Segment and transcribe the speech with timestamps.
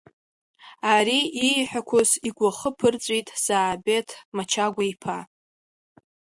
[0.93, 5.17] Ари ииҳәақәоз игәахы ԥырҵәеит Заабеҭ Мачагәа-иԥа.